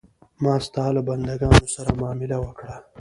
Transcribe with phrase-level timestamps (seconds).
[0.43, 2.75] ما ستا له بندګانو سره معامله وکړه.